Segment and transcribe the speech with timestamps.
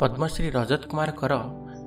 [0.00, 1.32] ପଦ୍ମଶ୍ରୀ ରଜତ କୁମାର କର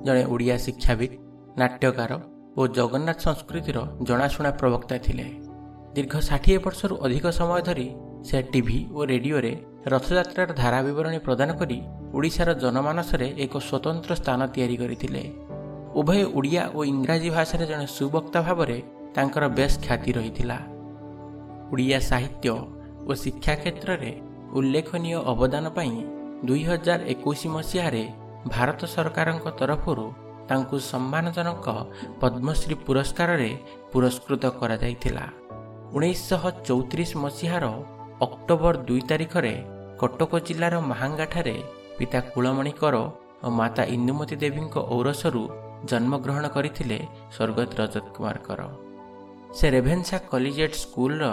[0.06, 1.14] ଜଣେ ଓଡ଼ିଆ ଶିକ୍ଷାବିତ୍
[1.60, 2.12] ନାଟ୍ୟକାର
[2.58, 5.26] ଓ ଜଗନ୍ନାଥ ସଂସ୍କୃତିର ଜଣାଶୁଣା ପ୍ରବକ୍ତା ଥିଲେ।
[5.94, 7.88] ଦୀର୍ଘ ଷାଠିଏ ବର୍ଷରୁ ଅଧିକ ସମୟ ଧରି
[8.28, 9.52] ସେ ଟିଭି ଓ ରେଡ଼ିଓରେ
[9.92, 11.78] ରଥଯାତ୍ରାର ଧାରା ବିବରଣୀ ପ୍ରଦାନ କରି
[12.16, 15.22] ଓଡ଼ିଶାର ଜନମାନସରେ ଏକ ସ୍ୱତନ୍ତ୍ର ସ୍ଥାନ ତିଆରି କରିଥିଲେ।
[16.00, 18.78] ଉଭୟ ଓଡ଼ିଆ ଓ ଇଂରାଜୀ ଭାଷାରେ ଜଣେ ସୁବକ୍ତା ଭାବରେ
[19.14, 20.58] ତାଙ୍କର ବେଶ୍ ଖ୍ୟାତି ରହିଥିଲା।
[21.72, 22.48] ଓଡ଼ିଆ ସାହିତ୍ୟ
[23.08, 24.12] ଓ ଶିକ୍ଷା କ୍ଷେତ୍ରରେ
[24.56, 25.94] ଉଲ୍ଲେଖନୀୟ ଅବଦାନ ପାଇଁ
[26.48, 28.04] ଦୁଇହଜାର ଏକୋଇଶ ମସିହାରେ
[28.54, 30.06] ଭାରତ ସରକାରଙ୍କ ତରଫରୁ
[30.48, 31.66] ତାଙ୍କୁ ସମ୍ମାନଜନକ
[32.20, 33.50] ପଦ୍ମଶ୍ରୀ ପୁରସ୍କାରରେ
[33.92, 35.24] ପୁରସ୍କୃତ କରାଯାଇଥିଲା।
[35.96, 37.64] ଉଣେଇଶଶହ ଚଉତିରିଶ ମସିହାର
[38.26, 39.54] ଅକ୍ଟୋବର ଦୁଇ ତାରିଖରେ
[40.00, 41.56] କଟକ ଜିଲ୍ଲାର ମାହାଙ୍ଗାଠାରେ
[41.98, 42.96] ପିତା କୁଳମଣି କର
[43.44, 45.42] ଓ ମାତା ଇନ୍ଦୁମତୀ ଦେବୀଙ୍କ ଔରସରୁ
[45.90, 46.98] ଜନ୍ମଗ୍ରହଣ କରିଥିଲେ
[47.34, 48.60] ସ୍ୱର୍ଗତ ରଜତ କୁମାର କର
[49.56, 51.24] ସେ ରେଭେନ୍ସା କଲିଜିଏଟ୍ ସ୍କୁଲର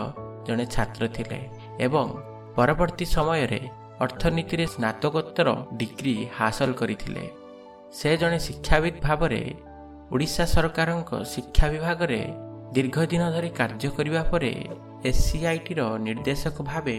[0.48, 1.40] ଜଣେ ଛାତ୍ର ଥିଲେ
[1.86, 2.08] ଏବଂ
[2.56, 3.62] ପରବର୍ତ୍ତୀ ସମୟରେ
[4.04, 7.24] ଅର୍ଥନୀତିରେ ସ୍ନାତକୋତ୍ତର ଡିଗ୍ରୀ ହାସଲ କରିଥିଲେ।
[7.94, 9.42] ସେ ଜଣେ ଶିକ୍ଷାବିତ୍ ଭାବରେ
[10.14, 12.22] ଓଡ଼ିଶା ସରକାରଙ୍କ ଶିକ୍ଷା ବିଭାଗରେ
[12.76, 14.54] ଦୀର୍ଘ ଦିନ ଧରି କାର୍ଯ୍ୟ କରିବା ପରେ
[15.10, 16.98] ଏସ୍ସିଆଇଟିର ନିର୍ଦ୍ଦେଶକ ଭାବେ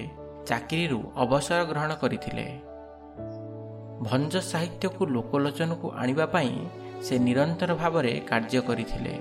[0.49, 2.47] ଚାକିରିରୁ ଅବସର ଗ୍ରହଣ କରିଥିଲେ।
[4.09, 6.55] ଭଞ୍ଜ ସାହିତ୍ୟକୁ ଲୋକଲୋଚନକୁ ଆଣିବା ପାଇଁ
[7.07, 9.15] ସେ ନିରନ୍ତର ଭାବରେ କାର୍ଯ୍ୟ କରିଥିଲେ।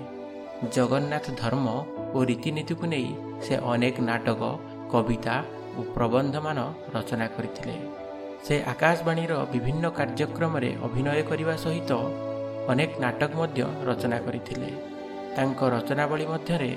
[0.75, 1.67] ଜଗନ୍ନାଥ ଧର୍ମ
[2.15, 3.09] ଓ ରୀତିନୀତିକୁ ନେଇ
[3.45, 4.41] ସେ ଅନେକ ନାଟକ
[4.93, 5.35] କବିତା
[5.77, 6.57] ଓ ପ୍ରବନ୍ଧମାନ
[6.95, 7.75] ରଚନା କରିଥିଲେ।
[8.45, 11.91] ସେ ଆକାଶବାଣୀର ବିଭିନ୍ନ କାର୍ଯ୍ୟକ୍ରମରେ ଅଭିନୟ କରିବା ସହିତ
[12.71, 14.69] ଅନେକ ନାଟକ ମଧ୍ୟ ରଚନା କରିଥିଲେ।
[15.35, 16.71] ତାଙ୍କ ରଚନାବଳୀ ମଧ୍ୟରେ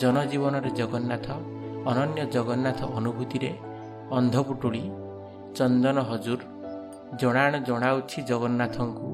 [0.00, 1.26] ଜନଜୀବନରେ ଜଗନ୍ନାଥ
[1.90, 3.52] ଅନନ୍ୟ ଜଗନ୍ନାଥ ଅନୁଭୂତିରେ
[4.18, 4.84] ଅନ୍ଧପୁଟୁଳି
[5.58, 6.40] ଚନ୍ଦନ ହଜୁର
[7.20, 9.08] ଜଣାଣ ଜଣାଉଛି ଜଗନ୍ନାଥଙ୍କୁ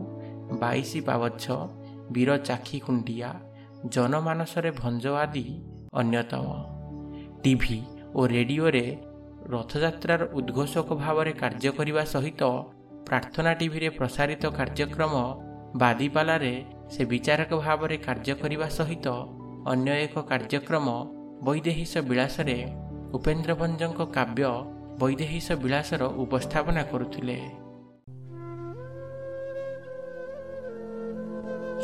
[0.62, 1.44] ବାଇଶି ପାବଛ
[2.14, 3.30] ବୀର ଚାଖି କୁଣ୍ଡିଆ
[3.94, 5.46] ଜନମାନସରେ ଭଞ୍ଜ ଆଦି
[6.00, 6.46] ଅନ୍ୟତମ।
[7.42, 7.78] ଟିଭି
[8.14, 8.86] ଓ ରେଡ଼ିଓରେ
[9.52, 12.42] ରଥଯାତ୍ରାର ଉଦ୍ଘୋଷକ ଭାବରେ କାର୍ଯ୍ୟ କରିବା ସହିତ
[13.08, 15.14] ପ୍ରାର୍ଥନା ଟିଭିରେ ପ୍ରସାରିତ କାର୍ଯ୍ୟକ୍ରମ
[15.80, 16.54] ବାଦିପାଲାରେ
[16.92, 19.06] ସେ ବିଚାରକ ଭାବରେ କାର୍ଯ୍ୟ କରିବା ସହିତ
[19.72, 20.86] ଅନ୍ୟ ଏକ କାର୍ଯ୍ୟକ୍ରମ
[21.46, 22.58] ବୈଦେହୀଶ ବିଳାସରେ
[23.16, 24.48] ଉପେନ୍ଦ୍ର ଭଞ୍ଜଙ୍କ କାବ୍ୟ
[25.00, 27.38] ବୈଦେହୀଶ ବିଳାସର ଉପସ୍ଥାପନା କରୁଥିଲେ।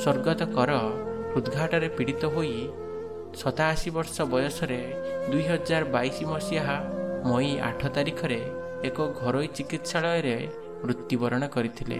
[0.00, 0.70] ସ୍ୱର୍ଗତ କର
[1.32, 2.54] ହୃଦ୍ଘାଟରେ ପୀଡ଼ିତ ହୋଇ
[3.40, 4.80] ସତାଅଶୀ ବର୍ଷ ବୟସରେ
[5.30, 6.76] ଦୁଇହଜାର ବାଇଶ ମସିହା
[7.24, 8.40] ମଇ ଆଠ ତାରିଖରେ
[8.88, 10.36] ଏକ ଘରୋଇ ଚିକିତ୍ସାଳୟରେ
[10.84, 11.98] ମୃତ୍ୟୁବରଣ କରିଥିଲେ।